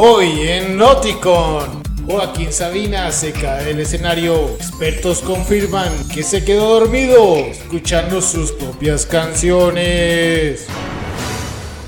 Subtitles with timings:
[0.00, 4.50] Hoy en Noticon, Joaquín Sabina se cae del escenario.
[4.50, 10.66] Expertos confirman que se quedó dormido escuchando sus propias canciones.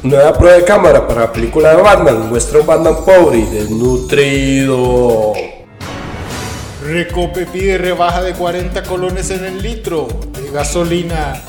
[0.02, 5.34] Nueva prueba de cámara para la película de Batman muestra un Batman pobre y desnutrido.
[6.82, 11.40] Recope pide rebaja de 40 colones en el litro de gasolina.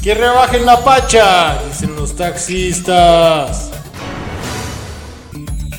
[0.00, 3.72] Que rebajen la pacha, dicen los taxistas.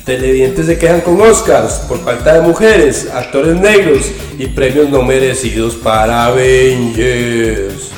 [0.04, 5.74] Televidentes se quejan con Oscars por falta de mujeres, actores negros y premios no merecidos
[5.74, 7.90] para Avengers.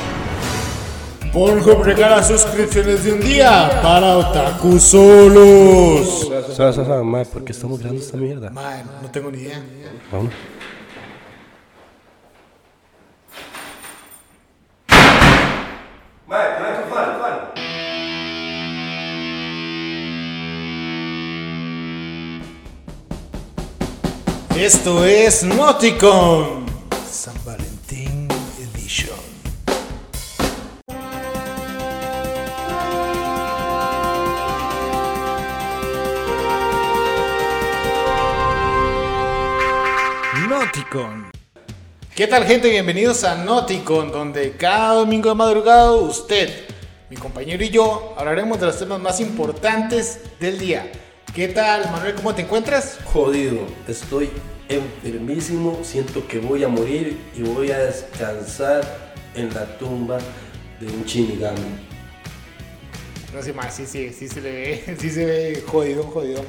[1.32, 6.30] Pornhub regala suscripciones de un día para otaku solos.
[6.54, 8.50] ¿Sabes, sabes, mae, por qué estamos grabando esta mierda?
[8.50, 9.62] Man, no tengo ni idea.
[10.10, 10.30] Vamos.
[24.62, 26.66] Esto es Noticon
[27.10, 28.28] San Valentín
[28.60, 29.18] Edition.
[40.48, 41.32] Noticon.
[42.14, 42.70] ¿Qué tal gente?
[42.70, 46.68] Bienvenidos a Noticon, donde cada domingo de madrugada usted,
[47.10, 50.88] mi compañero y yo hablaremos de los temas más importantes del día.
[51.34, 52.14] ¿Qué tal, Manuel?
[52.14, 52.98] ¿Cómo te encuentras?
[53.06, 54.28] Jodido, estoy
[54.68, 58.86] enfermísimo, siento que voy a morir y voy a descansar
[59.34, 60.18] en la tumba
[60.78, 61.58] de un Shinigami.
[63.32, 66.44] No sé más, sí, sí, sí se le ve, sí se ve jodido, jodido.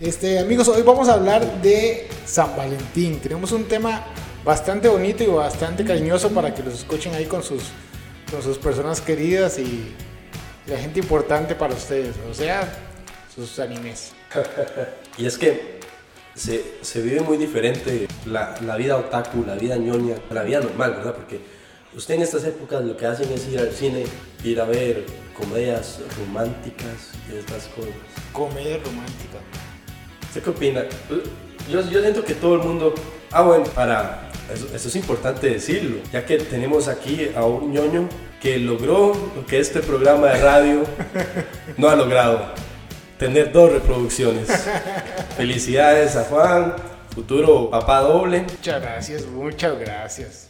[0.00, 3.20] Este, amigos, hoy vamos a hablar de San Valentín.
[3.20, 4.02] Tenemos un tema
[4.46, 7.64] bastante bonito y bastante cariñoso para que los escuchen ahí con sus,
[8.30, 9.94] con sus personas queridas y
[10.66, 12.66] la gente importante para ustedes, o sea,
[13.34, 14.14] sus animes.
[15.18, 15.80] Y es que
[16.34, 20.92] se, se vive muy diferente la, la vida otaku, la vida ñoña, la vida normal,
[20.92, 21.14] ¿verdad?
[21.14, 21.40] Porque
[21.94, 24.04] usted en estas épocas lo que hacen es ir al cine,
[24.42, 25.04] ir a ver
[25.36, 27.92] comedias románticas y estas cosas.
[28.32, 29.38] Comedia romántica.
[30.28, 30.84] ¿Usted qué opina?
[31.70, 32.94] Yo, yo siento que todo el mundo...
[33.30, 34.30] Ah, bueno, para...
[34.52, 38.08] Eso, eso es importante decirlo, ya que tenemos aquí a un ñoño
[38.40, 40.82] que logró lo que este programa de radio
[41.78, 42.52] no ha logrado,
[43.22, 44.48] tener dos reproducciones.
[45.36, 46.74] Felicidades a Juan,
[47.14, 48.40] futuro papá doble.
[48.40, 50.48] Muchas gracias, muchas gracias.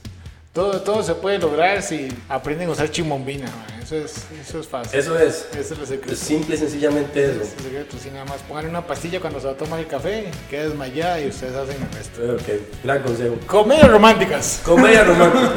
[0.55, 3.83] Todo, todo se puede lograr si aprenden a usar chimombina, man.
[3.83, 4.99] Eso es, eso es fácil.
[4.99, 6.13] Eso es, Ese es el secreto.
[6.15, 7.43] es simple y sencillamente eso.
[7.43, 7.97] Es el secreto.
[8.03, 11.21] Si nada más pongan una pastilla cuando se va a tomar el café, queda desmayada
[11.21, 12.23] y ustedes hacen el resto.
[12.35, 13.37] Ok, gran consejo.
[13.47, 14.63] Comedias románticas.
[14.65, 15.53] Comedia romántica.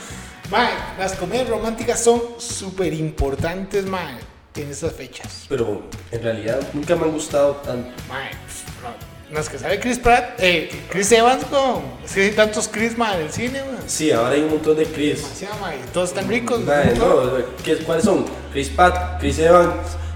[0.50, 4.14] Mae, las comedias románticas son súper importantes, mae,
[4.62, 5.46] en estas fechas.
[5.48, 7.90] Pero en realidad nunca me han gustado tanto.
[7.96, 11.82] Pf, no, las que sabe Chris Pratt, eh, Chris Evans con...
[12.04, 13.88] Es que hay tantos Chris, mae, en el cine, mae.
[13.88, 15.22] Sí, ahora hay un montón de Chris.
[15.22, 16.60] Demasiado, mae, y Todos están ricos.
[16.60, 16.94] ¿no?
[17.24, 17.32] no,
[17.64, 18.24] ¿qué- ¿Cuáles son?
[18.52, 19.74] Chris Pat, Chris Evans,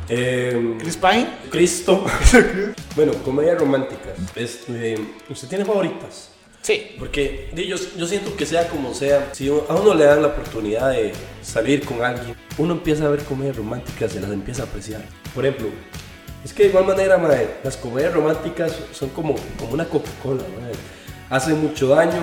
[0.08, 1.28] eh, Chris Pine.
[1.50, 2.04] Cristo.
[2.96, 4.12] bueno, comedias románticas.
[4.36, 4.96] Este,
[5.28, 6.30] ¿Usted tiene favoritas?
[6.62, 6.94] Sí.
[6.98, 10.90] Porque yo, yo siento que sea como sea, si a uno le dan la oportunidad
[10.90, 11.12] de
[11.42, 15.02] salir con alguien, uno empieza a ver comedias románticas y las empieza a apreciar.
[15.34, 15.68] Por ejemplo,
[16.44, 17.18] es que de igual manera,
[17.62, 20.42] las comedias románticas son como, como una Coca-Cola,
[21.30, 22.22] hacen mucho daño,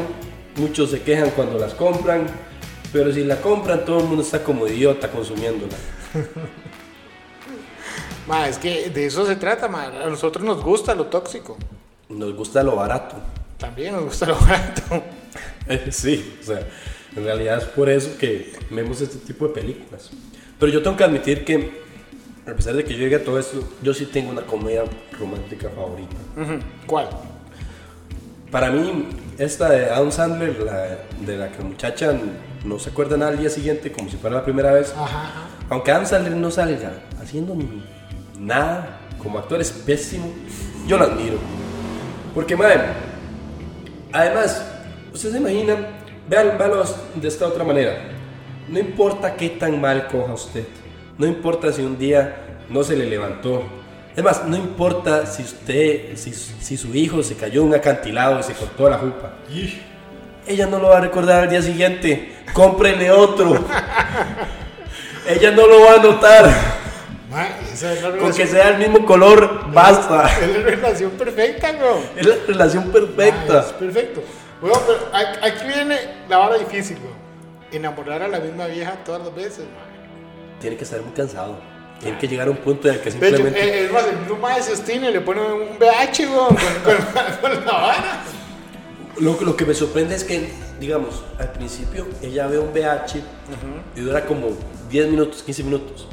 [0.56, 2.28] muchos se quejan cuando las compran,
[2.92, 5.76] pero si la compran todo el mundo está como idiota consumiéndola.
[8.28, 9.86] Ma, es que de eso se trata, ma.
[9.86, 11.56] A nosotros nos gusta lo tóxico.
[12.10, 13.16] Nos gusta lo barato.
[13.58, 14.82] También nos gusta lo barato.
[15.92, 16.62] Sí, o sea,
[17.14, 20.10] en realidad es por eso que vemos este tipo de películas.
[20.58, 21.82] Pero yo tengo que admitir que,
[22.50, 24.84] a pesar de que yo llegue a todo esto, yo sí tengo una comedia
[25.20, 26.16] romántica favorita.
[26.86, 27.10] ¿Cuál?
[28.50, 32.16] Para mí, esta de Adam Sandler, la, de la que la muchacha
[32.64, 35.48] no se acuerda nada al día siguiente, como si fuera la primera vez, Ajá, ajá.
[35.70, 37.58] aunque Adam Sandler no salga haciendo
[38.40, 40.32] nada, como actor es pésimo,
[40.88, 41.38] yo lo admiro.
[42.34, 42.80] Porque, madre,
[44.12, 44.66] además,
[45.14, 45.88] ustedes se imaginan,
[46.30, 46.84] vean, véanlo
[47.16, 47.98] de esta otra manera.
[48.68, 50.66] No importa qué tan mal coja usted,
[51.18, 53.64] no importa si un día no se le levantó.
[54.16, 58.40] Es más, no importa si usted, si, si su hijo se cayó en un acantilado
[58.40, 59.34] y se cortó la jupa.
[60.48, 62.36] Ella no lo va a recordar al día siguiente.
[62.54, 63.54] Cómprele otro.
[65.28, 66.87] Ella no lo va a notar.
[67.30, 70.28] Ma, esa es la Con que sea el mismo color, basta.
[70.42, 72.00] es la relación perfecta, bro.
[72.16, 73.78] Es la relación Ma, es perfecta.
[73.78, 74.22] perfecto.
[74.62, 75.00] Bueno, pero
[75.44, 75.98] aquí viene
[76.30, 77.12] la vara difícil, bro.
[77.72, 80.60] Enamorar a la misma vieja todas las veces, ma.
[80.62, 81.58] Tiene que estar muy cansado.
[82.00, 83.80] Tiene que llegar a un punto en el que De hecho, simplemente...
[83.82, 87.66] eh, es más, el mismo mae sostiene, le pone un VH, weón, con, con, con
[87.66, 88.22] la vara.
[89.20, 93.20] Lo, lo que me sorprende es que, digamos, al principio ella ve un VH
[93.96, 94.50] y dura como
[94.92, 96.08] 10 minutos, 15 minutos.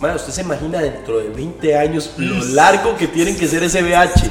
[0.00, 3.82] Madre, usted se imagina dentro de 20 años lo largo que tienen que ser ese
[3.82, 4.30] VH.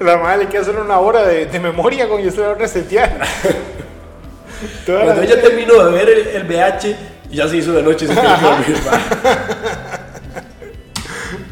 [0.00, 3.20] La madre le queda solo una hora de, de memoria con y se a resetear.
[4.86, 6.96] Cuando la- ella terminó de ver el, el VH,
[7.30, 8.76] ya se hizo de noche y se quedó dormir.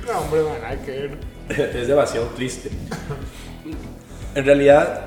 [0.06, 1.76] No, hombre, man, hay que ver.
[1.76, 2.70] es demasiado triste.
[4.34, 5.02] En realidad,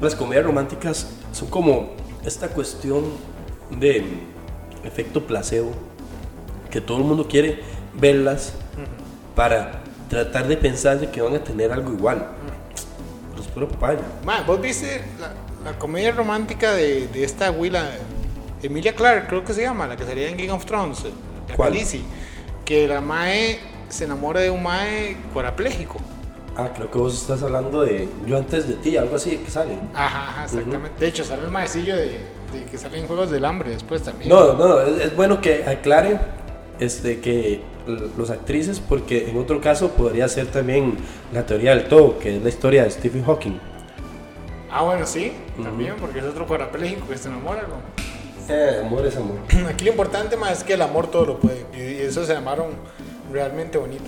[0.00, 1.92] las comedias románticas son como
[2.26, 3.04] esta cuestión
[3.70, 4.04] de
[4.82, 5.72] efecto placebo,
[6.74, 7.60] que todo el mundo quiere
[7.94, 8.52] verlas
[9.36, 12.26] para tratar de pensar de que van a tener algo igual.
[13.30, 14.00] Pero es puro papaya.
[14.24, 17.92] Man, vos viste la, la comedia romántica de, de esta Willa,
[18.60, 21.12] Emilia Clarke, creo que se llama, la que salía en Game of Thrones, eh,
[21.48, 21.70] la ¿Cuál?
[21.70, 22.02] Khaleesi,
[22.64, 26.00] que la Mae se enamora de un Mae cuadrapléjico.
[26.56, 29.78] Ah, creo que vos estás hablando de Yo antes de ti, algo así que sale.
[29.94, 30.98] Ajá, ajá, exactamente.
[30.98, 32.18] De hecho, sale el maecillo de,
[32.52, 34.28] de que sale en Juegos del Hambre después también.
[34.28, 36.18] No, no, no, es, es bueno que aclare
[36.80, 37.62] este, que
[38.16, 40.96] los actrices, porque en otro caso podría ser también
[41.32, 43.58] la teoría del todo, que es la historia de Stephen Hawking.
[44.70, 45.32] Ah, bueno, sí,
[45.62, 47.62] también, porque es otro cuadrapléjico que se enamora.
[47.62, 48.52] ¿no?
[48.52, 49.36] Eh, amor es amor.
[49.68, 51.64] Aquí lo importante más es que el amor todo lo puede.
[51.74, 52.72] Y eso se llamaron
[53.32, 54.04] realmente bonito.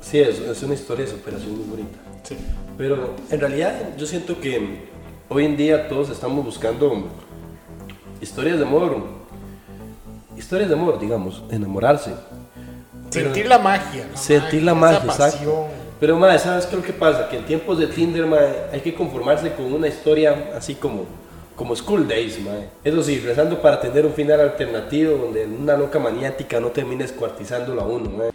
[0.00, 1.98] Sí, es, es una historia de superación muy bonita.
[2.22, 2.36] Sí.
[2.78, 4.86] Pero en realidad yo siento que
[5.28, 7.08] hoy en día todos estamos buscando
[8.20, 8.96] historias de amor.
[10.36, 12.12] Historias de amor, digamos, enamorarse.
[13.12, 14.06] Pero- Sentir la magia.
[14.10, 15.28] la Sentir la esa magia, pasión.
[15.28, 15.66] exacto.
[15.98, 17.28] Pero, madre, ¿sabes qué es lo que pasa?
[17.28, 21.06] Que en tiempos de Tinder, madre, hay que conformarse con una historia así como,
[21.54, 22.68] como School Days, madre.
[22.84, 27.80] Eso sí, rezando para tener un final alternativo donde una loca maniática no termine descuartizándolo
[27.80, 28.32] a uno, madre.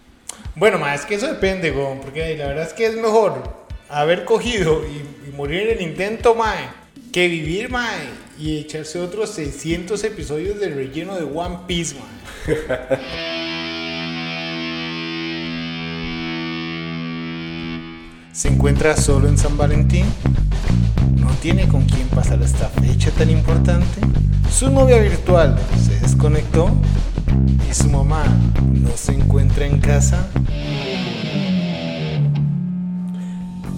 [0.55, 3.33] Bueno, ma, es que eso depende, güey, porque la verdad es que es mejor
[3.89, 6.65] haber cogido y, y morir en el intento, mae,
[7.11, 8.09] que vivir, mae,
[8.39, 12.57] y echarse otros 600 episodios de relleno de One Piece, mae.
[18.31, 20.05] Se encuentra solo en San Valentín.
[21.17, 23.99] No tiene con quién pasar esta fecha tan importante.
[24.49, 26.71] Su novia virtual se desconectó
[27.69, 28.23] y su mamá
[28.71, 30.27] no se encuentra en casa.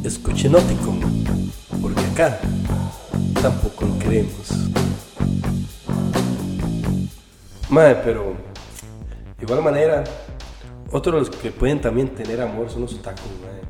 [0.03, 0.95] Escuche Nótico,
[1.81, 2.39] porque acá
[3.41, 4.51] tampoco lo queremos.
[7.69, 8.35] Madre, pero
[9.37, 10.03] de igual manera,
[10.91, 13.61] otros los que pueden también tener amor son los otakus, madre.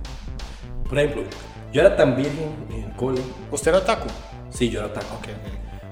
[0.87, 1.23] Por ejemplo,
[1.71, 3.21] yo era tan virgen en el cole.
[3.51, 4.07] ¿Usted era otaku?
[4.49, 5.15] Sí, yo era otaku.
[5.15, 5.27] Ok,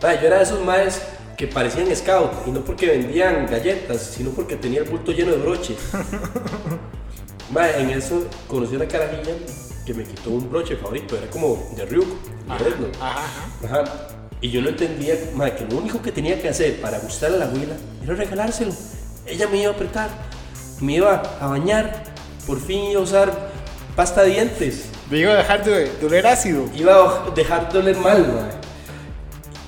[0.02, 1.02] Madre, yo era de esos madres
[1.38, 5.38] que parecían scout, y no porque vendían galletas, sino porque tenía el bulto lleno de
[5.38, 5.78] broches.
[7.52, 9.34] Madre, en eso conocí una carajilla
[9.86, 12.98] que me quitó un broche favorito, era como de Ryuk, de Note.
[13.00, 13.26] Ajá,
[13.66, 13.82] ajá.
[13.82, 14.08] Ajá.
[14.42, 17.40] Y yo no entendía, madre, que lo único que tenía que hacer para gustarle a
[17.42, 18.74] la abuela era regalárselo.
[19.26, 20.10] Ella me iba a apretar,
[20.80, 22.04] me iba a bañar,
[22.48, 23.52] por fin iba a usar
[23.96, 26.66] pasta de dientes, Me iba a dejar de, de oler ácido.
[26.76, 26.94] iba
[27.28, 28.54] a dejar de oler mal, madre.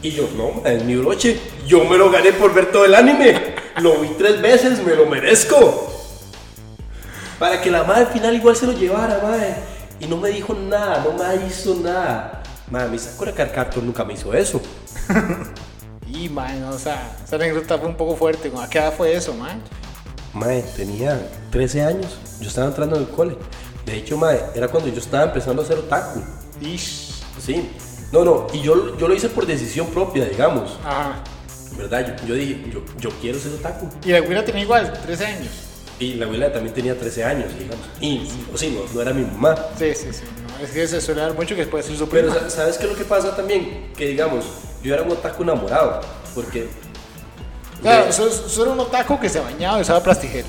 [0.02, 2.96] Y yo, no, madre, es mi broche, yo me lo gané por ver todo el
[2.96, 3.54] anime.
[3.80, 5.92] Lo vi tres veces, me lo merezco.
[7.40, 9.56] Para que la madre al final igual se lo llevara, madre.
[10.00, 12.44] Y no me dijo nada, no me hizo nada.
[12.70, 14.62] Madre, mi Sakura Card Captor nunca me hizo eso.
[16.14, 18.52] Y, man, o sea, esa anécdota fue un poco fuerte.
[18.62, 19.62] ¿A qué edad fue eso, man?
[20.34, 21.20] Mae, tenía
[21.52, 22.20] 13 años.
[22.40, 23.36] Yo estaba entrando en el cole.
[23.86, 26.22] De hecho, mae, era cuando yo estaba empezando a hacer otaku.
[26.62, 27.24] Ish.
[27.40, 27.70] Sí.
[28.12, 28.48] No, no.
[28.54, 30.78] Y yo, yo lo hice por decisión propia, digamos.
[30.86, 31.24] Ajá.
[31.78, 32.16] ¿Verdad?
[32.20, 33.90] Yo, yo dije, yo, yo quiero ser otaku.
[34.06, 35.52] Y la güera tenía igual, 13 años.
[36.00, 37.86] Y la abuela también tenía 13 años, digamos.
[38.02, 39.56] Y, o sí, no, no era mi mamá.
[39.78, 40.24] Sí, sí, sí.
[40.60, 42.50] No, es que se suele dar mucho que puede ser su Pero, prima.
[42.50, 43.92] sa- ¿sabes qué es lo que pasa también?
[43.96, 44.44] Que, digamos,
[44.84, 46.02] yo era un otaku enamorado.
[46.36, 46.68] Porque
[47.82, 50.46] Claro, de- un otaku que se bañaba y usaba plastigel.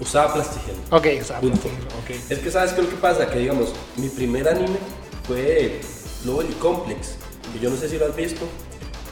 [0.00, 0.74] usaba plastigel.
[0.90, 1.78] Ok, usaba plastigel.
[2.02, 2.10] Ok.
[2.30, 4.78] Es que sabes qué es lo que pasa, que digamos, mi primer anime
[5.26, 5.80] fue
[6.24, 7.14] Lovely Complex,
[7.52, 8.44] que yo no sé si lo has visto,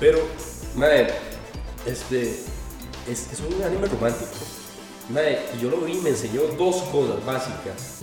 [0.01, 0.19] pero,
[0.75, 1.09] madre,
[1.87, 2.23] este,
[3.09, 4.31] es, es un anime romántico.
[5.12, 8.00] Madre, yo lo vi y me enseñó dos cosas básicas,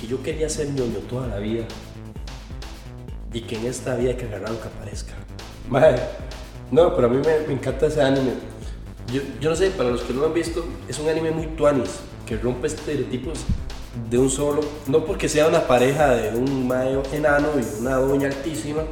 [0.00, 1.64] que yo quería ser ñoño toda la vida,
[3.34, 5.12] y que en esta vida que agarrar lo que aparezca.
[5.68, 6.00] Madre,
[6.70, 8.32] no, pero a mí me, me encanta ese anime.
[9.12, 11.48] Yo, yo no sé, para los que no lo han visto, es un anime muy
[11.48, 13.40] tuanis, que rompe estereotipos
[14.08, 18.28] de un solo, no porque sea una pareja de un mayo enano y una doña
[18.28, 18.84] altísima,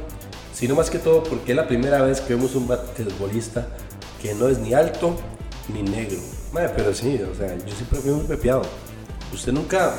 [0.53, 3.67] sino más que todo porque es la primera vez que vemos un basquetbolista
[4.21, 5.15] que no es ni alto
[5.73, 6.36] ni negro.
[6.57, 8.63] Madre, pero sí, o sea, yo siempre fui muy pepeado.
[9.33, 9.93] Usted nunca,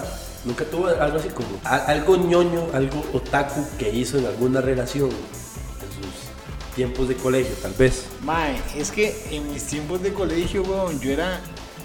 [0.44, 5.08] nunca tuvo algo así como, a- algo ñoño, algo otaku que hizo en alguna relación
[5.10, 8.04] en sus tiempos de colegio, tal vez.
[8.22, 11.40] Mae, es que en mis tiempos de colegio, weón, yo era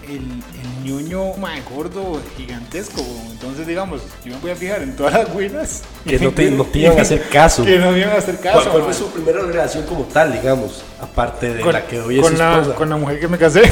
[0.07, 3.31] el, el ñoño, mae, gordo, gigantesco, weón.
[3.31, 5.81] Entonces, digamos, yo me voy a fijar en todas las güilas.
[6.05, 7.63] Que no te- no te iban a hacer caso.
[7.65, 8.59] que no me iban a hacer caso.
[8.61, 8.99] ¿Cuál, cuál fue mae.
[8.99, 10.83] su primera relación como tal, digamos?
[11.01, 12.75] Aparte de la que hoy es con su la, esposa.
[12.75, 13.61] con la mujer que me casé.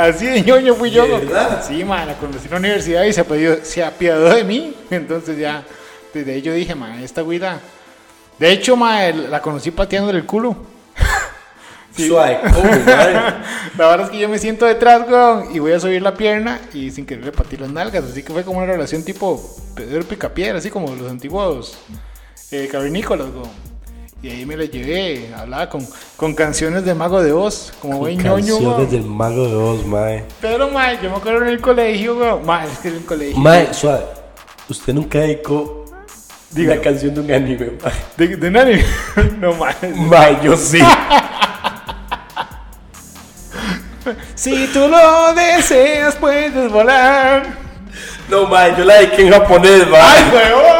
[0.00, 1.06] Así de ñoño fui yo.
[1.06, 1.62] ¿De verdad?
[1.66, 4.74] Sí, man, la conocí en la universidad y se, apiadó, se apiadó de mí.
[4.90, 5.62] Entonces ya,
[6.14, 7.60] desde ahí yo dije, man, esta güida.
[8.38, 10.56] De hecho, man, la conocí pateándole el culo.
[11.92, 12.06] Sí.
[12.06, 12.38] Suave.
[13.76, 16.60] La verdad es que yo me siento detrás, weón, y voy a subir la pierna
[16.72, 18.04] y sin querer le patí las nalgas.
[18.04, 19.42] Así que fue como una relación tipo
[19.74, 21.76] Pedro Picapiedra, así como los antiguos
[22.52, 23.69] eh, cavernícolas, weón.
[24.22, 25.86] Y ahí me la llevé, hablaba con,
[26.16, 28.54] con canciones de Mago de Oz, como buen ñoño.
[28.54, 30.24] Canciones del Mago de Oz, mae.
[30.42, 32.44] Pero, mae, yo me acuerdo en el colegio, weón.
[32.44, 33.38] Mae, es que en el colegio.
[33.38, 34.04] Mae, suave.
[34.68, 35.86] Usted nunca dedicó
[36.50, 36.74] Diga.
[36.76, 37.92] la canción de un anime, mae.
[38.18, 38.80] ¿De, de Nani?
[39.40, 39.74] no, mae.
[39.94, 40.80] Mae, yo sí.
[44.34, 47.46] Si tú lo deseas, puedes volar.
[48.28, 50.54] No, mae, yo la dediqué en japonés, ¡Ay, mae.
[50.54, 50.79] weón!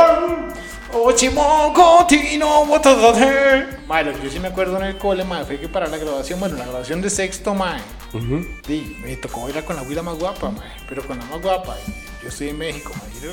[1.02, 3.78] Ochimoko, Tino, Watadate.
[3.86, 5.96] Mae, lo que yo sí me acuerdo en el cole, mae, fue que para la
[5.96, 7.80] grabación, bueno, la grabación de sexto, mae,
[8.12, 8.46] Ujú.
[8.66, 11.76] sí, me tocó bailar con la huila más guapa, mae, pero con la más guapa.
[12.22, 13.32] Yo estoy en México, mae,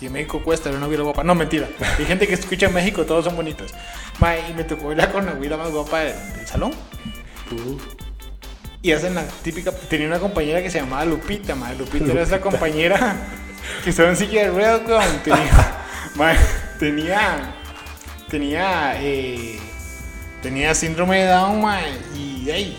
[0.00, 1.24] y en México cuesta ver una huila guapa.
[1.24, 1.68] No, mentira.
[1.98, 3.72] Hay gente que escucha en México, todos son bonitos.
[4.20, 6.72] Mae, y me tocó bailar con la huila más guapa del, del salón.
[8.80, 9.72] Y hacen la típica.
[9.72, 11.74] Tenía una compañera que se llamaba Lupita, mae.
[11.76, 13.16] Lupita era esa compañera
[13.84, 15.18] que estaba en silla de ruedas, weón.
[15.24, 15.76] Tenía.
[16.14, 16.36] mae,
[16.78, 17.54] tenía.
[18.28, 19.02] Tenía.
[19.02, 19.58] eh,
[20.42, 21.64] tenía síndrome de Down.
[22.16, 22.78] Y ahí.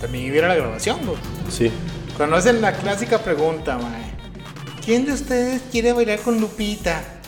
[0.00, 1.20] También iba a ir a la grabación, weón.
[1.50, 1.70] Sí.
[2.16, 4.10] Conocen la clásica pregunta, mae.
[4.84, 7.19] ¿Quién de ustedes quiere bailar con Lupita?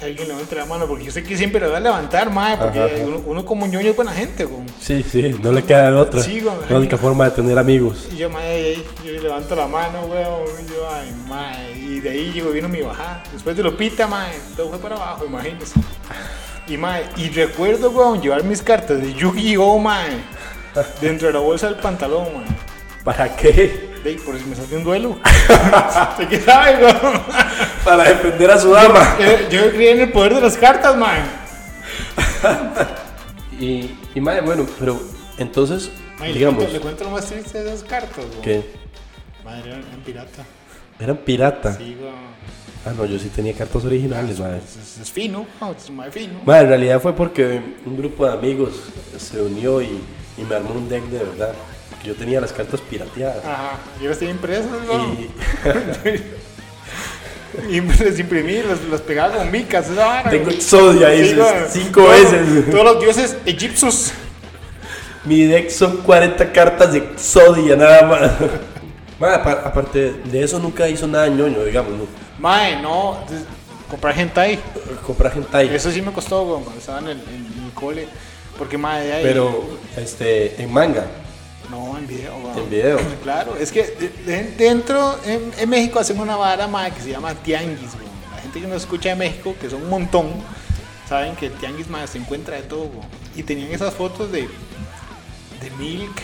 [0.00, 2.56] Alguien levanta la mano, porque yo sé que siempre lo va a levantar, mae.
[2.56, 3.04] Porque Ajá.
[3.04, 4.66] uno, uno como ñoño es buena gente, weón.
[4.80, 6.22] Sí, sí, no le queda de otra.
[6.22, 6.54] Sí, güey.
[6.68, 8.06] la única forma de tener amigos.
[8.12, 10.44] Y yo, mae, yo le levanto la mano, weón.
[10.64, 11.72] Y yo, ay, mae.
[11.76, 13.24] Y de ahí llegó, vino mi bajada.
[13.32, 15.80] Después de Lupita, mae, todo fue para abajo, imagínense.
[16.68, 20.18] Y, mae, y recuerdo, weón, llevar mis cartas de Yu-Gi-Oh, mae,
[21.00, 22.46] dentro de la bolsa del pantalón, mae.
[23.02, 23.87] ¿Para qué?
[24.08, 25.10] Ahí, por si me salió un duelo.
[26.12, 27.20] ¿Usted qué sabe, weón?
[27.84, 29.16] Para defender a su dama.
[29.20, 31.20] Yo, yo creía en el poder de las cartas, mae.
[33.60, 35.00] Y, y madre, bueno, pero
[35.36, 35.90] entonces,
[36.32, 38.40] digamos, le cuento lo más triste de esas cartas, weón.
[38.40, 38.62] que
[39.44, 40.44] Madre, eran, eran pirata.
[41.00, 41.76] eran piratas.
[41.76, 42.14] Sí, weón.
[42.86, 44.60] Ah, no, yo sí tenía cartas originales, madre.
[45.02, 46.40] Es, fino, no, es más fino.
[46.46, 48.80] Madre, en realidad fue porque un grupo de amigos
[49.18, 50.00] se unió y,
[50.38, 51.52] y me armó un deck de verdad.
[52.08, 53.44] Yo tenía las cartas pirateadas.
[53.44, 53.72] Ajá,
[54.02, 55.18] yo las tenía impresas, weón.
[55.18, 55.30] Y
[57.76, 60.30] Y les imprimí, los pegaba con micas, esa vara.
[60.30, 60.50] tengo.
[60.50, 61.36] Exodia ahí
[61.70, 62.70] cinco Todos- veces.
[62.70, 64.12] Todos los dioses egipcios.
[65.24, 68.30] Mi deck son 40 cartas de Exodia nada más.
[69.64, 72.06] Aparte de eso nunca hizo nada ñoño, digamos, ¿no?
[72.38, 73.18] Mae, no,
[73.90, 74.58] comprar hentai.
[75.04, 75.74] Comprar hentai.
[75.74, 78.06] Eso sí me costó, cuando estaba en el, en el cole.
[78.56, 79.22] Porque, mae, de ahí.
[79.24, 81.06] Pero, este, en manga.
[81.70, 82.34] No, en video.
[82.56, 82.98] En video.
[83.22, 83.82] Claro, es que
[84.24, 88.08] de- dentro, en, en México hacen una vara, mae, que se llama tianguis, güey.
[88.34, 90.30] La gente que nos escucha de México, que son un montón,
[91.08, 93.06] saben que el tianguis, mae, se encuentra de todo, güey.
[93.36, 96.22] Y tenían esas fotos de, de Milk,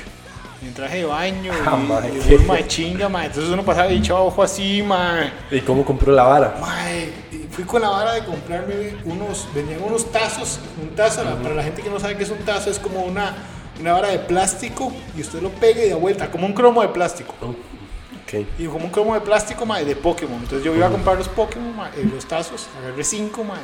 [0.62, 3.26] en traje de baño, Ah, y, de qué- forma de chinga, mae.
[3.26, 5.30] Entonces uno pasaba y echaba ojo así, mae.
[5.50, 6.56] ¿Y cómo compró la vara?
[6.58, 11.54] Mae, y fui con la vara de comprarme unos, vendían unos tazos, un tazo, para
[11.54, 13.34] la gente que no sabe qué es un tazo, es como una,
[13.80, 16.88] una vara de plástico y usted lo pega y da vuelta, como un cromo de
[16.88, 17.34] plástico.
[17.40, 18.46] Ok.
[18.58, 20.38] Y como un cromo de plástico, mae, de Pokémon.
[20.38, 23.60] Entonces yo iba a comprar los Pokémon, mae, eh, los tazos, agarré cinco, mae,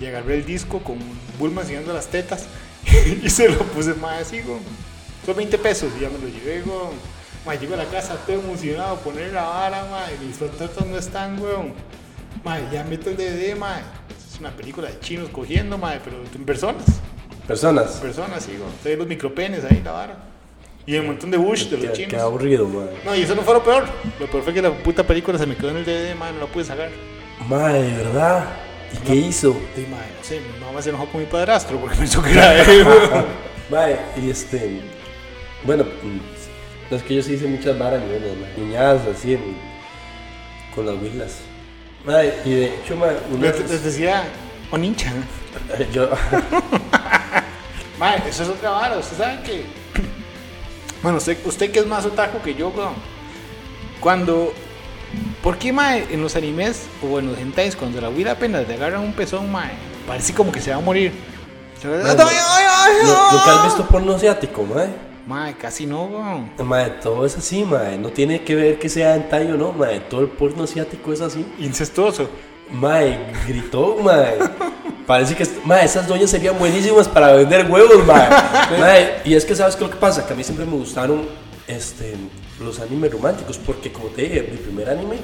[0.00, 0.98] y agarré el disco con
[1.38, 2.46] Bulma enseñando las tetas
[3.22, 4.60] y se lo puse, mae, así, güey.
[5.26, 6.78] Son 20 pesos y ya me lo llevé, güey.
[7.44, 11.38] Mae, llego a la casa todo emocionado, poner la vara, mae, mis tetas no están,
[11.38, 11.72] güey.
[12.44, 13.82] Mae, ya meto el DVD, mae.
[14.32, 16.84] Es una película de chinos cogiendo, mae, pero en personas.
[17.48, 17.92] Personas.
[17.92, 18.96] Personas, sí, güey.
[18.96, 20.16] Los micropenes ahí, la vara.
[20.86, 22.10] Y el montón de Bush de los Qué, chinos.
[22.12, 22.96] qué aburrido, madre.
[23.04, 23.84] No, y eso no fue lo peor.
[24.20, 26.46] Lo peor fue que la puta película se me quedó en el DVD, man, no
[26.46, 26.88] la pude sacar.
[27.48, 28.44] Madre, ¿de verdad?
[28.94, 29.50] ¿Y qué hizo?
[29.76, 32.62] Y, man, no sé, mi mamá se enojó con mi padrastro porque pensó que era
[32.62, 32.86] él.
[33.70, 34.80] Madre, y este.
[35.64, 38.32] Bueno, mm, no es que yo sí hice muchas varas, madre.
[38.56, 39.56] Niñadas así en-
[40.74, 41.38] con las huilas.
[42.04, 44.24] Madre, y de hecho, madre, les, decía,
[44.70, 45.12] o nincha.
[45.92, 46.08] yo.
[47.98, 48.96] Madre, eso es otra vara.
[48.98, 49.64] Ustedes saben que
[51.02, 52.94] Bueno, usted, usted que es más otaku que yo, weón.
[54.00, 54.52] Cuando.
[55.42, 58.74] ¿Por qué, mae, en los animes o en los hentais, cuando la huila apenas le
[58.74, 59.70] agarran un pezón, mae,
[60.06, 61.12] parece como que se va a morir?
[61.82, 64.88] Mae, ¡Ay, ay, ay, ¿Nu- ¿Nunca has visto porno asiático, mae?
[65.26, 66.50] Mae, casi no, weón.
[66.58, 67.96] Mae, todo es así, mae.
[67.96, 70.00] No tiene que ver que sea hentai o no, mae.
[70.00, 71.46] Todo el porno asiático es así.
[71.58, 72.28] Incestuoso.
[72.70, 74.36] Mae, gritó, mae.
[75.08, 78.04] Parece que, mae, esas doñas serían buenísimas para vender huevos.
[78.78, 80.26] Mae, y es que, ¿sabes qué lo que pasa?
[80.26, 81.26] Que a mí siempre me gustaron
[81.66, 82.14] este,
[82.60, 85.16] los animes románticos, porque como te dije, mi primer anime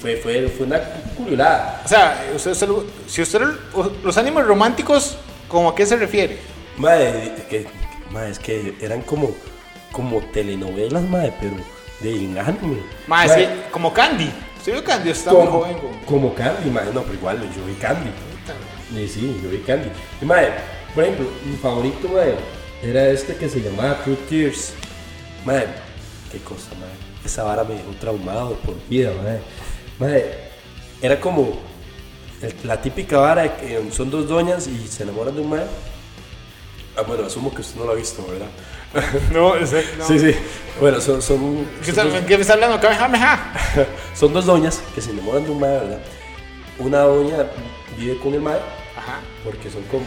[0.00, 0.80] fue, fue, fue una
[1.18, 1.82] culiolada.
[1.84, 2.54] O sea, usted,
[3.06, 3.40] si usted.
[3.42, 6.38] lo- Los animes románticos, ¿cómo a qué se refiere?
[6.78, 7.66] Mae, que,
[8.10, 9.32] mae, es que eran como,
[9.92, 11.56] como telenovelas, mae, pero
[12.00, 12.78] de anime.
[13.34, 14.32] Sí, como Candy.
[14.56, 15.10] ¿Usted vio Candy?
[15.10, 16.70] Está muy como, joven, como Candy.
[16.70, 18.10] No, pero igual, yo vi Candy.
[18.94, 19.88] Sí, sí, yo vi Candy.
[20.20, 20.48] Y, mae,
[20.94, 22.34] por ejemplo, mi favorito, mae,
[22.82, 24.72] era este que se llamaba True Tears.
[25.44, 25.66] Mae,
[26.32, 26.90] qué cosa, mae.
[27.24, 29.40] Esa vara me dejó traumado por vida, mae.
[29.98, 30.24] Mae,
[31.02, 31.58] era como
[32.42, 35.62] el- la típica vara de que son dos doñas y se enamoran de un mae.
[36.96, 38.48] Ah, bueno, asumo que usted no lo ha visto, ¿verdad?
[39.32, 40.06] No, ese- no.
[40.06, 40.34] Sí, sí.
[40.80, 42.80] Bueno, son, son, ¿Qué son está, dos- ¿Qué me está hablando?
[44.14, 46.00] Son dos doñas que se enamoran de un mae, ¿verdad?
[46.78, 47.46] Una doña
[47.96, 48.58] vive con el Ajá.
[49.44, 50.04] Porque son como,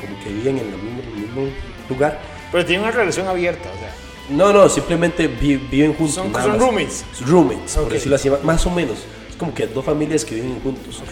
[0.00, 1.42] como que viven en el mismo, el mismo
[1.88, 2.20] lugar.
[2.52, 3.94] Pero tiene una relación abierta, o sea.
[4.30, 6.14] No, no, simplemente vi- viven juntos.
[6.14, 7.04] Son- son roommates.
[7.26, 7.84] Roommates, Ok.
[7.84, 8.98] por decirlo así, más o menos.
[9.28, 11.02] Es como que dos familias que viven juntos.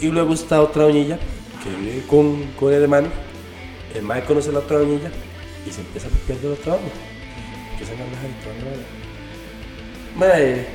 [0.00, 1.18] Y luego está otra doñilla
[1.62, 3.08] que vive con, con el hermano.
[3.94, 5.10] El mae conoce a la otra doñilla
[5.66, 6.90] y se empieza a copiar de la otra doña.
[7.72, 8.10] Empiezan a la
[8.70, 8.86] vara.
[10.16, 10.66] Mae,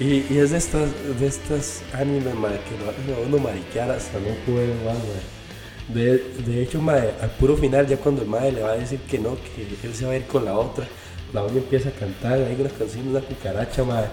[0.00, 0.90] y, y es de estas,
[1.20, 5.41] de estas animes, mae, que lo hacen a uno mariquear hasta no más, mae.
[5.88, 9.00] De, de hecho, mae, al puro final, ya cuando el mae le va a decir
[9.00, 10.86] que no, que él se va a ir con la otra,
[11.32, 14.04] la doña empieza a cantar, hay unas canciones, una cucaracha, mae.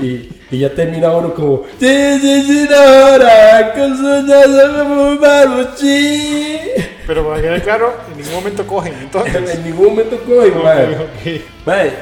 [0.00, 6.58] Y, y ya termina uno como, sí, sí, sí, ahora, con su yaza, muy maruchi".
[7.06, 9.54] Pero para quedar claro, en ningún momento cogen, entonces.
[9.54, 10.94] En ningún momento coge, mae.
[10.96, 11.42] Ok.
[11.66, 11.92] Mae,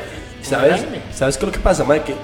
[0.43, 0.85] ¿sabes?
[1.15, 2.03] ¿Sabes qué es lo que pasa, mae?
[2.03, 2.15] Que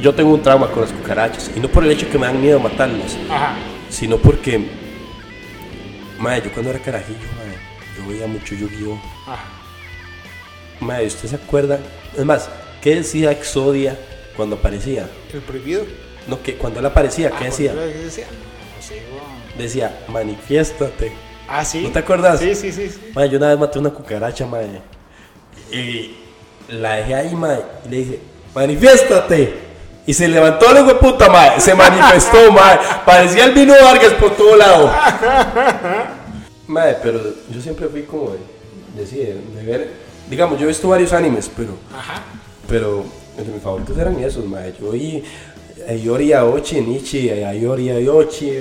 [0.00, 1.50] yo tengo un trauma con las cucarachas.
[1.56, 3.54] Y no por el hecho que me dan miedo matarlas, Ajá.
[3.88, 4.68] sino porque,
[6.18, 7.56] mae, yo cuando era carajillo, mae,
[7.98, 8.98] yo veía mucho Yu-Gi-Oh!
[9.26, 9.44] Ajá.
[10.80, 11.78] Mae, ¿usted se acuerda?
[12.16, 12.48] Es más,
[12.82, 13.98] ¿qué decía Exodia
[14.36, 15.08] cuando aparecía?
[15.32, 15.84] El prohibido.
[16.26, 17.72] No, que cuando él aparecía, ¿qué Ah, decía?
[17.72, 18.26] ¿cuál era que decía?
[18.26, 19.02] No sé.
[19.58, 21.12] Decía, manifiéstate.
[21.48, 21.82] Ah, sí.
[21.82, 22.40] ¿No te acuerdas?
[22.40, 22.88] Sí, sí, sí.
[22.88, 23.12] sí.
[23.14, 24.80] Mae, yo una vez maté una cucaracha, mae.
[25.70, 26.16] Y
[26.68, 27.60] la dejé ahí, mae.
[27.86, 28.18] Y le dije,
[28.54, 29.54] manifiéstate.
[30.06, 31.60] Y se levantó la puta, mae.
[31.60, 32.78] Se manifestó, mae.
[33.06, 34.92] Parecía el vino Vargas por todo lado.
[36.66, 38.38] Mae, pero yo siempre fui como de,
[39.00, 39.90] decía, de ver.
[40.28, 41.72] Digamos, yo he visto varios animes, pero.
[41.96, 42.22] Ajá.
[42.68, 43.04] Pero
[43.36, 44.74] entre mis favoritos eran esos, mae.
[44.80, 45.22] Yo vi
[45.88, 48.60] a Yori Aochi, Nichi, a Yori Aochi,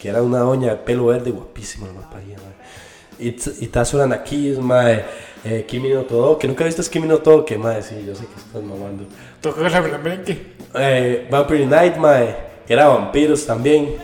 [0.00, 3.26] que era una doña de pelo verde guapísima, paría, mae.
[3.30, 5.04] Itz- Itazura Nakis, mae.
[5.44, 8.02] Eh, Kimi no Todo, que nunca he visto es Kimi no Todo, que mae, sí,
[8.06, 9.04] yo sé que estás mamando.
[9.40, 10.54] Tocó la merengue.
[10.74, 12.34] Eh, Vampire Night, mae,
[12.66, 13.94] que era vampiros también.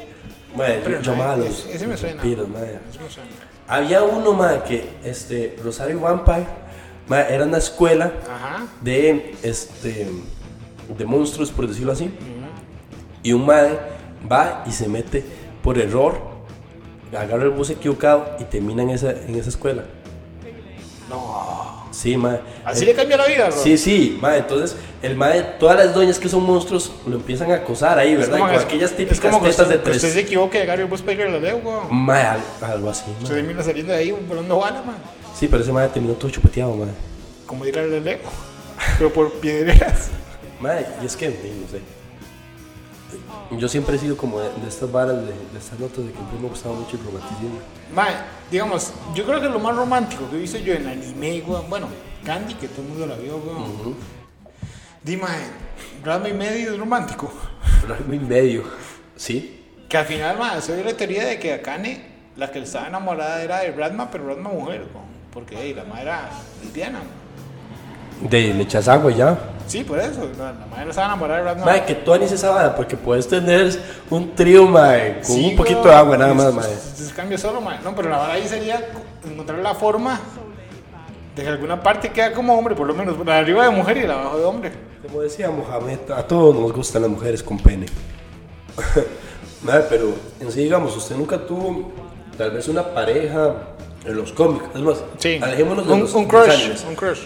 [0.54, 2.16] Mae, yo, yo amaba los, Ese- me suena.
[2.16, 2.80] vampiros, me suena.
[3.66, 6.46] Había uno, mae, que, este, Rosario Vampire,
[7.08, 8.66] mae, era una escuela Ajá.
[8.82, 10.08] de este
[10.98, 12.10] de monstruos por decirlo así
[13.22, 13.78] y un madre
[14.30, 15.22] va y se mete
[15.62, 16.18] por error
[17.16, 19.84] agarra el bus equivocado y termina en esa en esa escuela
[21.10, 21.84] No.
[21.90, 23.56] sí madre Así le cambia la vida, bro.
[23.62, 27.56] sí sí madre entonces el madre todas las doñas que son monstruos lo empiezan a
[27.56, 30.00] acosar ahí Es verdad como que- aquellas es típicas como que usted, de que usted
[30.00, 31.88] tres se equivoque de el bus a la leo, weón.
[31.94, 33.34] madre al- algo así Se madre.
[33.42, 34.96] termina saliendo de ahí volando bala, man.
[35.38, 36.92] sí pero ese madre terminó todo chupeteado madre
[37.46, 38.18] Como ir a la leo.
[38.96, 40.08] Pero por piedreras.
[40.60, 41.80] Madre, y es que, no sé.
[43.50, 46.18] Yo siempre he sido como de, de estas varas, de, de estas notas de que
[46.18, 47.58] me ha gustado mucho el romanticismo.
[47.94, 48.14] Mae,
[48.50, 51.42] digamos, yo creo que lo más romántico que he visto yo en anime.
[51.68, 51.88] Bueno,
[52.24, 53.96] Candy, que todo el mundo la vio, weón.
[55.02, 55.26] Dime,
[56.04, 57.32] Ranma y medio es romántico.
[57.88, 58.64] Rango y medio.
[59.16, 59.64] ¿Sí?
[59.88, 62.04] Que al final, mae, soy de la teoría de que Akane,
[62.36, 65.10] la que estaba enamorada era de Radma, pero Radma mujer, weón.
[65.32, 66.28] Porque hey, la madre era
[66.62, 67.00] lesbiana.
[68.20, 69.38] De le echas agua y ya.
[69.70, 70.28] Sí, por eso.
[70.36, 71.64] La, la madre no estaba enamorada de Radma.
[71.64, 73.70] Madre, que tú anís esa vara, porque puedes tener
[74.10, 76.72] un trío, madre, con Sí, un poquito de agua nada más, madre.
[76.72, 77.78] es cambio solo, mae.
[77.84, 78.84] No, pero la verdad ahí sería
[79.24, 80.18] encontrar la forma
[81.36, 83.96] de que alguna parte queda como hombre, por lo menos la de arriba de mujer
[83.98, 84.72] y la de abajo de hombre.
[85.06, 87.86] Como decía Mohamed, a todos nos gustan las mujeres con pene.
[89.62, 91.92] Madre, pero en sí, digamos, usted nunca tuvo
[92.36, 93.54] tal vez una pareja
[94.04, 94.64] en los cómics.
[94.74, 95.04] Es más,
[95.42, 97.20] alejémonos de un, los, un crush, un crush.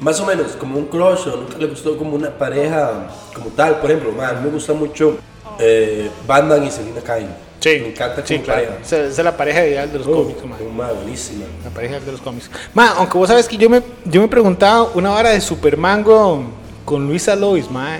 [0.00, 3.80] Más o menos, como un crush o nunca le gustó como una pareja como tal.
[3.80, 5.18] Por ejemplo, ma, a mí me gusta mucho
[5.58, 7.28] eh, Damme y Selena Kyle.
[7.64, 8.68] Me encanta como sí, claro.
[8.78, 9.06] pareja.
[9.08, 10.76] Es la pareja ideal de los Uh, cómics, man.
[10.76, 11.46] ma, buenísima.
[11.64, 12.48] La pareja ideal de los cómics.
[12.74, 16.50] Ma, aunque vos sabes que yo me, yo me preguntaba una hora de Superman con,
[16.84, 17.98] con Luisa Lois, ma.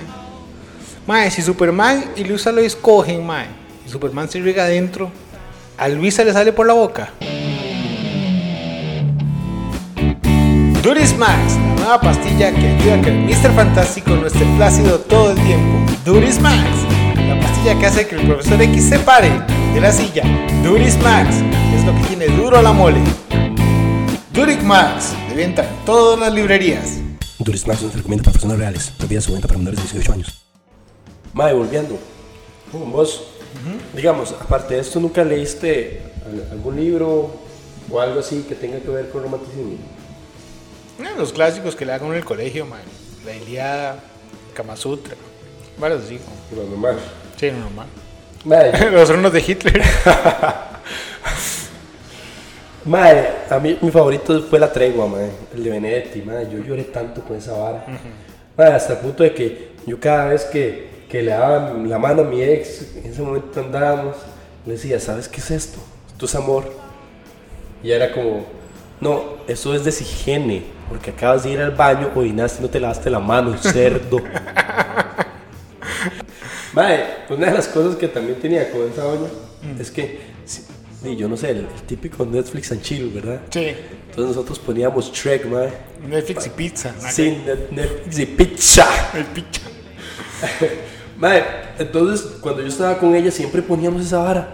[1.05, 3.45] Ma, si Superman y Luisa Lois cogen, ma,
[3.85, 5.11] y Superman se riega adentro,
[5.77, 7.11] a Luisa le sale por la boca.
[10.87, 13.53] Duris Max, la nueva pastilla que ayuda a que el Mr.
[13.53, 15.91] Fantástico no esté plácido todo el tiempo.
[16.05, 16.65] Duris Max,
[17.27, 19.29] la pastilla que hace que el profesor X se pare
[19.73, 20.23] de la silla.
[20.63, 21.35] Duris Max,
[21.75, 22.99] es lo que tiene duro la mole.
[24.31, 26.99] Duric Max, de venta en todas las librerías.
[27.39, 28.93] Duris Max no se recomienda para personas reales.
[28.97, 30.41] Prohibida su venta para menores de 18 años.
[31.33, 31.97] Mae, volviendo.
[32.71, 33.23] Con vos,
[33.93, 37.29] digamos, aparte de esto, ¿nunca leíste al- algún libro
[37.91, 39.73] o algo así que tenga que ver con romanticismo?
[41.17, 42.81] Los clásicos que le hagan en el colegio, man.
[43.25, 43.99] La Iliada,
[44.53, 45.15] Kama Sutra,
[45.77, 46.19] varios así.
[46.55, 46.97] Lo normal.
[47.37, 47.87] Sí, no, normal.
[48.45, 49.81] Mae, Los hornos de Hitler.
[52.85, 55.29] mae, a mí mi favorito fue La Tregua, mae.
[55.53, 56.47] El de Benedetti, mae.
[56.49, 57.85] Yo lloré tanto con esa vara.
[58.55, 62.21] Mae, hasta el punto de que yo cada vez que, que le daba la mano
[62.23, 64.15] a mi ex, en ese momento andábamos,
[64.65, 65.79] le decía, ¿sabes qué es esto?
[66.07, 66.71] Esto es amor.
[67.83, 68.45] Y era como,
[68.99, 73.09] no, eso es deshigiene, porque acabas de ir al baño, orinaste y no te lavaste
[73.09, 74.21] la mano, cerdo.
[76.73, 79.29] Mae, una de las cosas que también tenía con esa doña
[79.79, 83.41] es que, sí, yo no sé, el, el típico Netflix and chill, ¿verdad?
[83.49, 83.73] Sí,
[84.09, 85.69] Entonces nosotros poníamos Shrek, mae.
[86.07, 86.93] Netflix y pizza.
[87.09, 88.87] Sí, Net- Netflix y pizza.
[89.13, 89.61] El picha.
[91.17, 91.43] Mae,
[91.79, 94.47] entonces cuando yo estaba con ella siempre poníamos esa vara.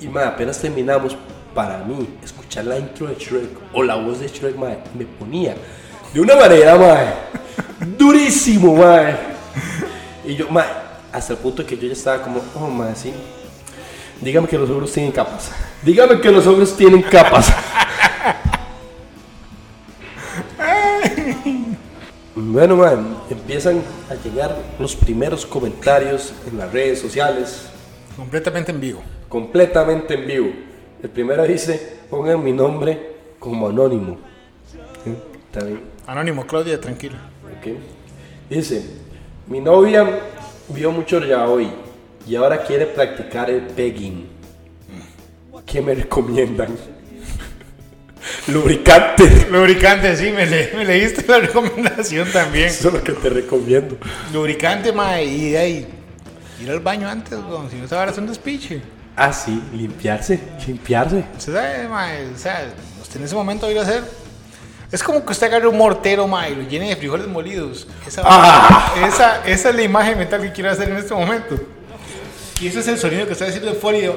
[0.00, 1.16] Y mae, apenas terminamos,
[1.56, 5.56] para mí, escuchar la intro de Shrek o la voz de Shrek, mae, me ponía
[6.12, 7.14] de una manera, mae,
[7.98, 9.16] durísimo, mae.
[10.26, 10.66] Y yo, mae,
[11.10, 13.10] hasta el punto que yo ya estaba como, oh, mae, sí.
[14.20, 15.50] Dígame que los ogros tienen capas.
[15.82, 17.50] Dígame que los ogros tienen capas.
[22.38, 27.66] Bueno, man, empiezan a llegar los primeros comentarios en las redes sociales,
[28.14, 29.02] Completamente en vivo.
[29.28, 30.65] completamente en vivo.
[31.02, 34.18] El primero dice, pongan mi nombre como anónimo.
[35.04, 35.14] ¿Sí?
[35.52, 37.16] Está bien, Anónimo, Claudia, tranquila.
[37.44, 37.76] ok.
[38.50, 38.82] Dice,
[39.46, 40.20] mi novia
[40.68, 41.68] vio mucho ya hoy
[42.26, 44.26] y ahora quiere practicar el pegging.
[45.64, 46.68] ¿Qué me recomiendan?
[48.48, 49.46] Lubricante.
[49.50, 52.66] Lubricante, sí, me, le- me leíste la recomendación también.
[52.66, 53.96] Eso es lo que te recomiendo.
[54.32, 55.86] Lubricante, ma, y de ahí.
[56.62, 58.80] Ir al baño antes, weón, si no se va a hacer un despiche.
[59.16, 61.24] Ah, sí, limpiarse, limpiarse.
[61.38, 64.04] Usted sabe, ma, o sea, usted en ese momento va a hacer.
[64.92, 67.88] Es como que usted agarre un mortero, ma, y lo llene de frijoles molidos.
[68.06, 68.94] Esa, Ah.
[69.08, 71.56] esa, esa es la imagen mental que quiero hacer en este momento.
[72.60, 74.16] Y ese es el sonido que está haciendo el fólido.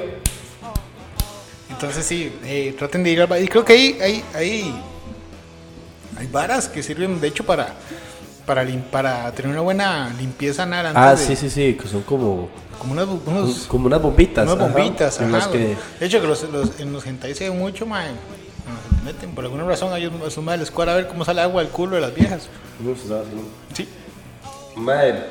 [1.70, 3.42] Entonces sí, eh, traten de ir al baño.
[3.44, 4.80] Y creo que ahí hay, hay,
[6.18, 7.74] hay varas que sirven, de hecho, para,
[8.50, 11.86] para, lim- para tener una buena limpieza anal antes Ah, de- sí, sí, sí, que
[11.86, 12.48] son como,
[12.80, 14.44] Como unos, como unas bombitas.
[14.44, 15.76] unas ajá, bombitas, ajá, las que-.
[16.00, 19.62] De hecho, que los, los- en los hentai se ve mucho, se meten, por alguna
[19.62, 21.94] razón, a ellos a su madre les cuadra a ver cómo sale agua del culo
[21.94, 22.48] de las viejas.
[23.72, 23.88] Sí.
[24.74, 25.26] Madre,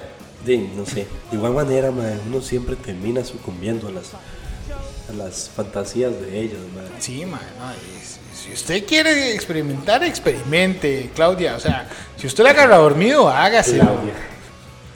[0.45, 5.49] de, no sé, de igual manera, madre, uno siempre termina sucumbiendo a las, a las
[5.53, 6.91] fantasías de ellos, madre.
[6.99, 8.18] Sí, no, y
[8.50, 11.56] si- usted quiere experimentar, experimente, Claudia.
[11.56, 13.80] O sea, si usted la agarra dormido, hágase.
[13.80, 14.14] Claudia.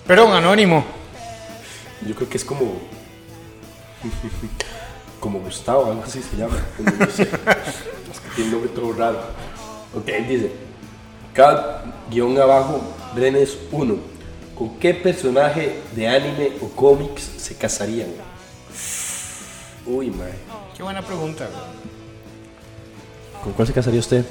[0.08, 0.84] Perdón, anónimo.
[2.08, 2.80] Yo creo que es como.
[5.20, 6.58] como Gustavo, algo así se llama.
[7.00, 7.24] no sé.
[8.14, 9.20] Es que tiene un nombre todo raro.
[9.96, 10.52] Ok, dice:
[11.34, 12.82] Cada guion abajo,
[13.16, 13.96] Brenes 1.
[14.56, 18.10] ¿Con qué personaje de anime o cómics se casarían?
[19.86, 20.36] Uy, madre.
[20.78, 21.64] Qué buena pregunta, güey.
[23.44, 24.26] ¿Con cuál se casaría usted?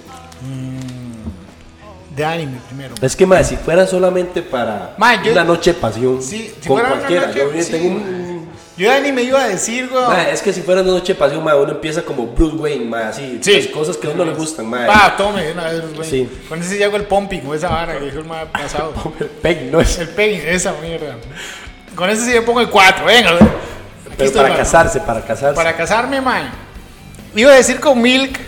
[2.14, 2.94] De anime primero.
[3.01, 4.94] Es que, madre, si fuera solamente para
[5.25, 7.27] yo- una noche de pasión, Sí, si con fuera una cualquiera.
[7.29, 8.33] noche- yo, sí, tengo un-
[8.77, 10.31] Yo de anime iba a decir, güey.
[10.33, 13.09] Es que si fuera una noche de pasión, ma, uno empieza como Bruce Wayne, ma,
[13.09, 13.53] así, Sí.
[13.62, 14.87] las cosas que a uno le gustan, ma.
[14.87, 16.09] Pa, tome, una vez, güey.
[16.09, 16.29] Sí.
[16.48, 18.92] Con ese ya hago el pumping, con esa vara que dijo el más pasado.
[19.20, 19.98] El peg, no es.
[19.98, 21.16] el pegging, esa mierda.
[21.94, 23.33] Con ese sí le pongo el 4, venga.
[23.37, 23.51] güey.
[24.16, 25.55] Pero estoy, para casarse, para casarse.
[25.57, 26.51] Para casarme, man.
[27.35, 28.38] Iba a decir con Milk,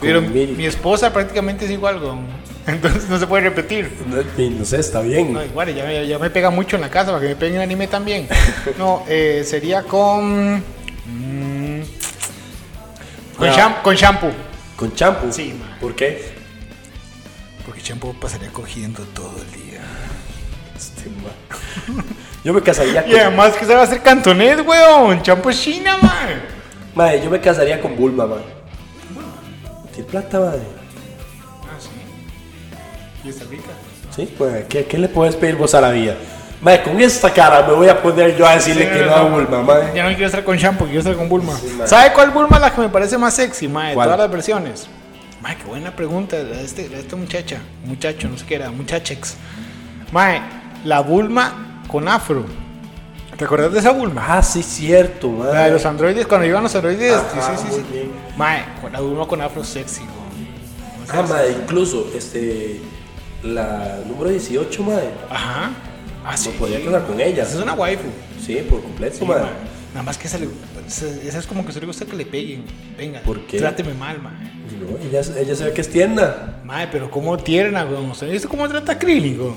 [0.00, 2.20] pero mi esposa prácticamente es igual, con.
[2.66, 3.90] Entonces no se puede repetir.
[4.06, 4.16] No,
[4.50, 5.32] no sé, está bien.
[5.32, 7.56] No, igual, ya, me- ya me pega mucho en la casa para que me peguen
[7.56, 8.28] en anime también.
[8.78, 10.56] No, eh, sería con.
[10.58, 11.80] mm,
[13.38, 13.52] con, No.
[13.54, 14.30] sham- con shampoo.
[14.76, 15.32] Con champú.
[15.32, 15.78] Sí, ma.
[15.80, 16.36] ¿Por qué?
[17.64, 19.80] porque Champo pasaría cogiendo todo el día.
[20.74, 21.10] Este.
[22.44, 23.12] Yo me casaría con.
[23.12, 25.22] Y además que se va a hacer cantonés, weón.
[25.22, 26.42] Champo es China, man.
[26.94, 28.40] Madre, yo me casaría con Bulma, man.
[29.98, 30.60] Tiene plata, madre.
[31.64, 31.88] Ah, sí.
[33.24, 33.70] Y está rica.
[34.14, 36.14] Sí, pues, ¿qué, qué le puedes pedir vos a la vida?
[36.60, 39.22] Madre, con esta cara me voy a poner yo a decirle Sí, que no a
[39.22, 39.90] Bulma, madre.
[39.96, 41.56] Ya no quiero estar con Champo, quiero estar con Bulma.
[41.56, 41.76] Sí.
[41.84, 43.88] ¿Sabe cuál Bulma es la que me parece más sexy, mae?
[43.88, 44.06] De ¿Cuál?
[44.06, 44.86] todas las versiones.
[45.40, 46.36] Mae, qué buena pregunta.
[46.36, 47.58] De, este, de esta muchacha.
[47.84, 48.70] Muchacho, no sé qué era.
[48.70, 49.34] Muchachex.
[50.12, 50.40] Mae,
[50.84, 52.44] la Bulma con afro.
[53.38, 54.24] ¿Te acuerdas de esa Bulma?
[54.36, 55.54] Ah, sí, cierto, madre.
[55.54, 57.12] La de los androides, cuando iban los androides.
[57.14, 57.82] Ajá, sí, sí, sí.
[57.92, 58.10] bien.
[58.36, 61.08] Mae, con la Bulma con afro sexy, weón.
[61.10, 62.80] Ah, madre, incluso, este.
[63.44, 65.10] La número 18, madre.
[65.30, 65.70] Ajá.
[66.24, 66.50] Ah, sí.
[66.52, 67.44] No podría casar con ella.
[67.44, 68.08] Esa es una waifu.
[68.44, 69.44] Sí, por completo, Sí, madre.
[69.44, 69.52] mae.
[69.94, 70.48] Nada más que esa, le,
[70.86, 72.64] esa, esa es como que se le gusta que le peguen.
[72.98, 73.58] Venga, ¿Por qué?
[73.58, 74.32] tráteme mal, mae.
[74.80, 76.56] No, ella, ella se ve que es tierna.
[76.64, 78.10] Mae, pero cómo tierna, weón.
[78.10, 79.54] ¿Usted cómo trata a Krillin, weón?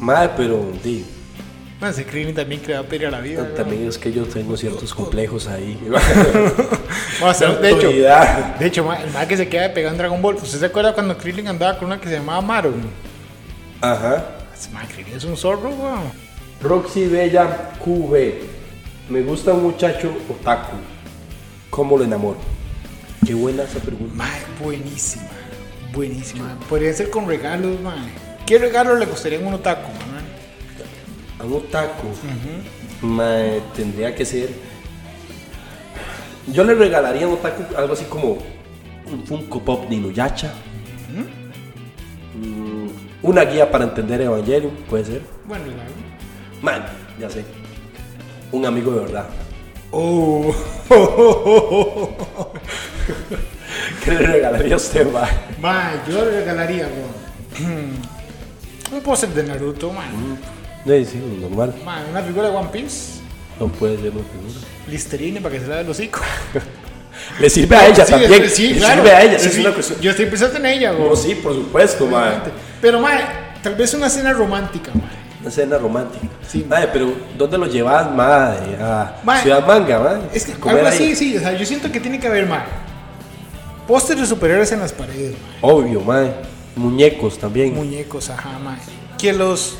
[0.00, 1.04] Madre, pero, di,
[1.80, 3.54] Mae, ese Krillin también que le va a pedir a la vida.
[3.54, 5.78] también es que yo tengo ciertos complejos ahí.
[7.20, 10.36] O sea, de hecho, de hecho, el mae que se queda pegado en Dragon Ball.
[10.36, 12.74] ¿Usted se acuerda cuando Krillin andaba con una que se llamaba Maru?
[13.80, 14.24] Ajá.
[14.54, 16.12] Ese Krillin es un zorro, weón.
[16.62, 18.34] Roxy Bella QV.
[19.08, 20.76] Me gusta un muchacho otaku.
[21.70, 22.38] ¿Cómo lo enamoro?
[23.26, 24.14] Qué buena esa pregunta.
[24.14, 25.24] Mae, buenísima.
[25.92, 26.56] Buenísima.
[26.68, 28.12] Podría ser con regalos, mae.
[28.46, 30.17] ¿Qué regalo le costaría a un otaku, Manuel?
[31.40, 32.08] A un otaku.
[33.02, 34.50] mae, tendría que ser.
[36.48, 38.38] Yo le regalaría a un otaku algo así como
[39.10, 40.52] un Funko Pop de Inuyasha.
[42.34, 42.88] Mm,
[43.22, 45.22] Una guía para entender Evangelion, puede ser.
[45.46, 45.90] Bueno, regalo.
[46.62, 46.84] Man,
[47.20, 47.44] ya sé.
[48.52, 49.26] Un amigo de verdad.
[49.90, 50.54] Oh.
[54.04, 55.06] ¿Qué le regalaría a usted?
[55.60, 57.92] Mae, yo le regalaría, weón.
[58.92, 60.38] Un póster de Naruto, man.
[60.88, 61.74] Sí, sí, normal.
[61.84, 63.20] Man, una figura de One Piece.
[63.60, 64.66] No puede ser una figura.
[64.88, 66.20] Listerine para que se lave el hocico.
[67.40, 68.42] Le sirve a ella Sí, también.
[68.44, 68.94] es- sí, le claro.
[69.02, 69.38] sirve a ella.
[69.38, 69.94] sí, Sí.
[70.00, 71.08] Yo estoy pensando en ella, güey.
[71.10, 72.34] No, sí, por supuesto, mae.
[72.80, 73.20] Pero, mae,
[73.62, 75.18] tal vez una cena romántica, mae.
[75.42, 76.26] Una cena romántica.
[76.48, 76.64] Sí.
[76.68, 78.76] Madre, pero ¿dónde lo llevas, madre?
[78.80, 80.20] A Ciudad Manga, madre.
[80.32, 80.86] Es que algo ahí.
[80.86, 81.36] así, sí.
[81.36, 82.62] O sea, yo siento que tiene que haber, mae.
[83.86, 85.72] Pósteres de superhéroes en las paredes, mae.
[85.72, 86.32] Obvio, madre.
[86.76, 87.74] Muñecos también.
[87.74, 88.78] Muñecos, ajá, mae.
[89.18, 89.76] Que los,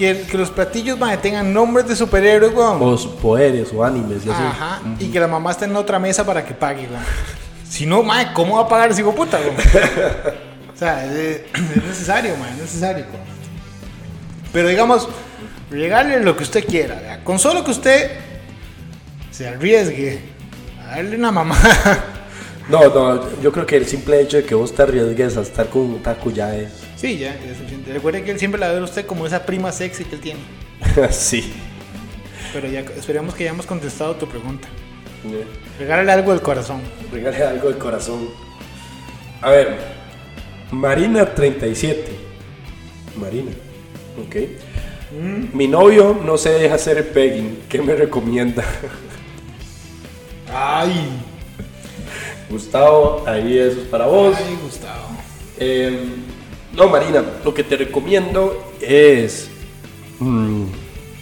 [0.00, 2.66] que, que los platillos, mae, tengan nombres de superhéroes, güey.
[2.66, 4.42] o poderes o animes y así.
[4.42, 4.80] Ajá.
[4.98, 7.00] Y que la mamá esté en otra mesa para que pague, güey.
[7.68, 9.54] Si no, mae, ¿cómo va a pagar ese hijo puta, güey?
[10.74, 13.04] o sea, es, es necesario, mae, es necesario.
[14.54, 15.06] Pero digamos,
[15.70, 16.94] regale lo que usted quiera.
[16.94, 17.22] ¿verdad?
[17.22, 18.12] Con solo que usted
[19.30, 20.18] se arriesgue
[20.82, 21.58] a darle una mamá.
[22.70, 25.68] No, no, yo creo que el simple hecho de que vos te arriesgues a estar
[25.68, 26.70] con un taco ya es.
[27.00, 27.92] Sí, ya, ya es suficiente.
[27.92, 30.40] Recuerde que él siempre la ve a usted como esa prima sexy que él tiene.
[31.10, 31.52] sí.
[32.52, 34.68] Pero ya esperemos que hayamos contestado tu pregunta.
[35.78, 36.80] Regálale algo del corazón.
[37.12, 38.28] Regale algo del corazón.
[39.42, 39.78] A ver,
[40.70, 42.10] Marina 37.
[43.16, 43.50] Marina,
[44.26, 44.36] ok.
[45.52, 47.62] Mi novio no se deja hacer pegging.
[47.68, 48.64] ¿Qué me recomienda?
[50.52, 51.08] Ay,
[52.48, 54.36] Gustavo, ahí eso es para vos.
[54.36, 55.08] ay, Gustavo.
[55.58, 55.98] Eh,
[56.72, 59.48] no, Marina, lo que te recomiendo es.
[60.18, 60.64] mm,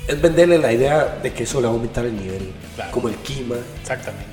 [0.07, 2.51] es venderle la idea de que eso le va a aumentar el nivel.
[2.75, 2.91] Claro.
[2.93, 3.57] Como el Kima.
[3.81, 4.27] Exactamente.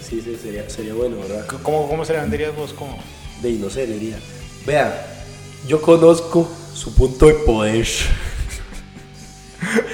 [0.00, 1.46] Sí, sí, sería, sería bueno, ¿verdad?
[1.62, 2.72] ¿Cómo, cómo se le venderías vos?
[2.72, 2.96] ¿Cómo?
[3.42, 4.18] De no sé, le diría.
[4.66, 5.06] Vea,
[5.66, 7.86] yo conozco su punto de poder.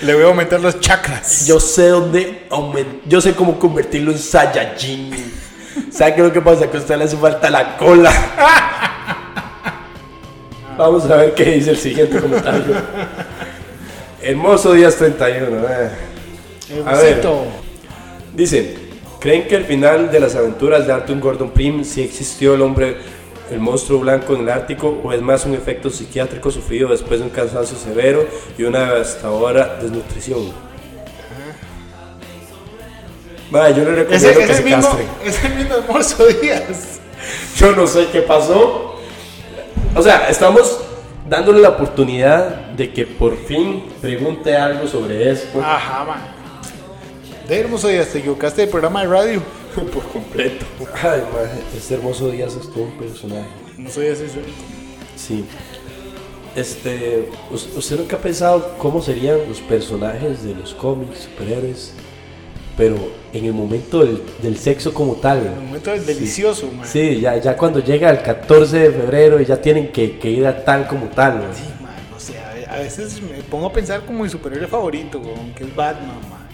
[0.03, 1.45] Le voy a aumentar los chakras.
[1.47, 2.95] Yo sé dónde aumentar.
[3.07, 5.11] Yo sé cómo convertirlo en Saiyajin.
[5.93, 6.71] ¿Sabe qué es lo que pasa?
[6.71, 8.13] Que a usted le hace falta la cola.
[10.77, 12.75] Vamos a ver qué dice el siguiente comentario.
[14.23, 15.57] Hermoso días 31.
[15.69, 15.91] eh.
[16.85, 17.23] A ver.
[18.35, 18.77] Dice,
[19.21, 22.99] ¿creen que al final de las aventuras de Arthur Gordon Pym sí existió el hombre,
[23.51, 27.27] el monstruo blanco en el Ártico o es más un efecto psiquiátrico sufrido después de
[27.27, 28.27] un cansancio severo
[28.59, 30.53] y una devastadora desnutrición?
[33.51, 35.09] Vaya, yo le recomiendo es que el se mismo, castren.
[35.25, 36.99] es el mismo hermoso Díaz.
[37.57, 38.96] Yo no sé qué pasó.
[39.97, 40.79] O sea, estamos
[41.29, 46.21] dándole la oportunidad de que por fin pregunte algo sobre esto Ajá, man.
[47.49, 49.43] De hermoso Díaz, te equivocaste del programa de radio.
[49.75, 50.65] por completo.
[51.03, 53.47] Ay, madre, este hermoso día es todo un personaje.
[53.79, 54.43] No soy así, soy.
[55.17, 55.45] Sí.
[56.55, 61.93] Este, ¿us- ¿usted nunca ha pensado cómo serían los personajes de los cómics, superhéroes,
[62.77, 62.97] pero
[63.33, 65.39] en el momento del, del sexo como tal.
[65.47, 66.87] El momento del delicioso, mae.
[66.87, 70.65] Sí, ya, ya cuando llega el 14 de febrero ya tienen que, que ir a
[70.65, 71.39] tal como tal.
[71.39, 71.55] ¿no?
[71.55, 74.67] Sí, mae, no sé, a ve- a veces me pongo a pensar como mi superhéroe
[74.69, 76.47] favorito, weón, que es Batman, mae.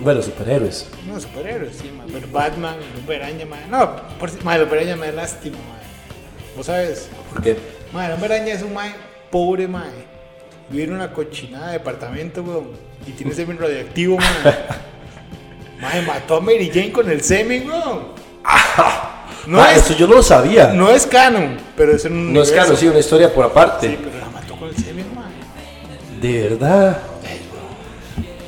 [0.00, 0.86] Bueno, superhéroes.
[1.06, 3.66] No, superhéroe, sí, mae, pero Batman, el Hombre Araña, mae.
[3.70, 6.56] No, por si, mae, el Hombre Araña me da lástima, mae.
[6.56, 7.08] ¿Vos sabes?
[7.32, 7.56] Porque
[7.92, 8.92] Mae, el Hombre Araña es un mae
[9.30, 9.90] pobre, mae.
[10.70, 12.70] Vive en una cochinada de departamento, weón,
[13.06, 14.54] y tiene semen radioactivo, mae.
[15.80, 18.16] Mae, mató a Mary Jane con el semen, weón.
[19.46, 20.68] No Ah, es, eso yo no lo sabía.
[20.68, 23.88] No, no es canon, pero es un es canon, sí, una historia por aparte.
[23.90, 26.20] Sí, pero la mató con el semen, mae.
[26.20, 27.02] De verdad.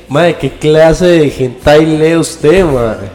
[0.09, 3.07] Madre, ¿qué clase de hentai lee usted, madre?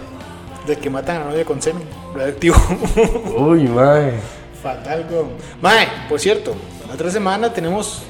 [0.67, 1.83] De que matan a la novia con semen
[2.15, 2.57] radioactivo.
[3.37, 4.15] Uy, madre.
[4.63, 5.31] Fatal, weón.
[5.61, 6.55] Mae, por cierto,
[6.89, 8.03] la otra semana tenemos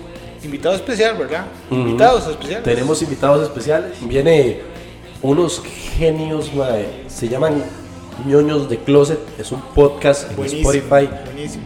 [0.45, 1.47] invitado especial, ¿verdad?
[1.71, 2.62] Invitados especiales.
[2.62, 3.93] Tenemos invitados especiales.
[4.03, 4.61] Viene
[5.25, 5.63] unos
[5.97, 6.53] genios.
[7.09, 7.65] Se llaman
[8.27, 9.19] ñoños de Closet.
[9.39, 11.11] Es un podcast en Buenísimo, Spotify.
[11.25, 11.65] Buenísimo.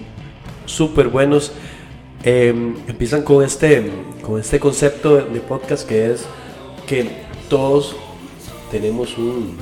[0.64, 1.52] súper buenos.
[2.24, 2.48] Eh,
[2.86, 3.90] empiezan con este,
[4.22, 6.24] con este concepto de, podcast que es
[6.86, 7.08] que
[7.48, 7.96] todos
[8.70, 9.56] tenemos un,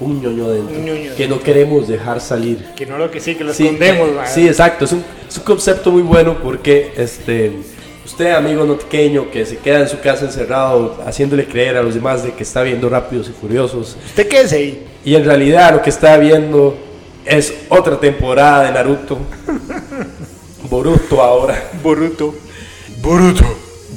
[0.00, 2.72] un ñoño dentro Un ñoño que no queremos dejar salir.
[2.76, 4.84] Que no lo que sí, que lo Sí, escondemos, eh, sí, exacto.
[4.84, 7.52] Es un, es un concepto muy bueno porque este,
[8.04, 11.94] usted, amigo no pequeño, que se queda en su casa encerrado haciéndole creer a los
[11.94, 14.86] demás de que está viendo Rápidos y Furiosos Usted quédese ahí.
[15.04, 16.76] y en realidad lo que está viendo
[17.24, 19.18] es otra temporada de Naruto.
[20.70, 21.70] Boruto ahora.
[21.82, 22.34] Boruto.
[23.00, 23.44] Boruto.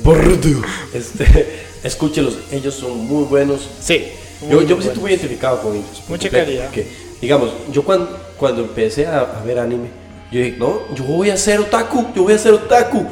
[0.03, 0.49] Boruto.
[0.93, 3.69] Este, escúchelos, ellos son muy buenos.
[3.81, 4.07] Sí.
[4.41, 6.03] Yo, muy yo me siento muy identificado con ellos.
[6.07, 6.65] Mucha calidad.
[6.65, 6.87] porque,
[7.21, 9.87] digamos, yo cuando, cuando empecé a, a ver anime,
[10.31, 13.05] yo dije, no, yo voy a ser otaku, yo voy a ser otaku.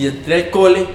[0.00, 0.86] Y entré al cole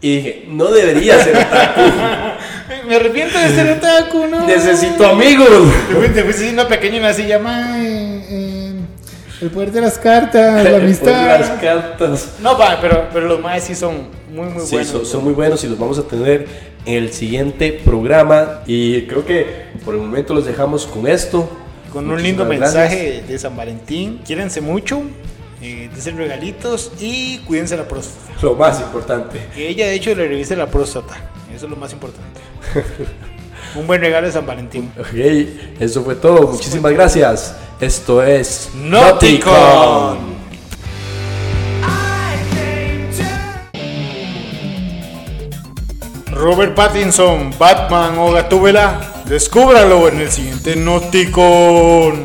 [0.00, 1.80] y dije, no debería ser otaku.
[2.88, 4.46] Me arrepiento de ser otaku, ¿no?
[4.46, 5.48] Necesito amigos.
[5.88, 10.76] Te fuiste, te fuiste siendo pequeño y así llama el poder de las cartas, la
[10.76, 11.40] amistad.
[11.40, 12.28] Las cartas.
[12.42, 14.90] No, pa, pero, pero los maes sí son muy, muy Sí, buenos.
[14.90, 16.46] son, son muy buenos y los vamos a tener
[16.86, 18.60] en el siguiente programa.
[18.66, 21.48] Y creo que por el momento los dejamos con esto.
[21.92, 24.20] Con un lindo mensaje de San Valentín.
[24.24, 25.02] Quiérense mucho,
[25.62, 28.32] eh, desen regalitos y cuídense la próstata.
[28.42, 29.48] Lo más importante.
[29.54, 31.16] Que ella, de hecho, le revise la próstata.
[31.54, 32.40] Eso es lo más importante.
[33.74, 34.92] un buen regalo de San Valentín.
[34.98, 35.14] Ok,
[35.78, 36.48] eso fue todo.
[36.48, 37.56] Muchísimas gracias.
[37.80, 40.40] Esto es Nauticon.
[46.32, 52.24] Robert Pattinson, Batman o Gatúbela, descúbralo en el siguiente Nauticon.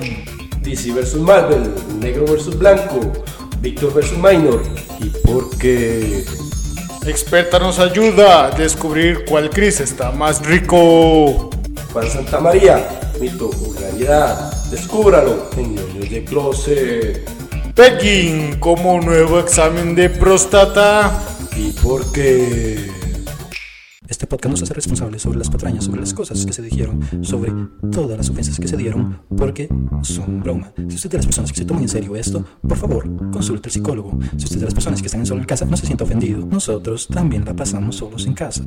[0.62, 1.74] DC vs Marvel,
[2.05, 2.99] Negro vs Blanco,
[3.61, 4.61] Victor vs Minor.
[4.99, 6.23] ¿Y por qué?
[7.07, 11.49] Experta nos ayuda a descubrir cuál Chris está más rico.
[11.91, 14.53] Juan Santa María, mito o realidad.
[14.69, 17.27] Descúbralo en Ñoños de Closet.
[17.73, 21.23] Pegging como nuevo examen de próstata.
[21.57, 22.94] ¿Y por qué?
[24.07, 26.99] Este podcast no se hace responsable sobre las patrañas, sobre las cosas que se dijeron,
[27.21, 27.51] sobre
[27.91, 29.67] todas las ofensas que se dieron, porque
[30.03, 30.71] son broma.
[30.75, 33.69] Si usted es de las personas que se toman en serio esto, por favor, consulte
[33.69, 34.17] al psicólogo.
[34.37, 36.03] Si usted es de las personas que están en solo en casa, no se sienta
[36.03, 36.45] ofendido.
[36.45, 38.63] Nosotros también la pasamos solos en casa.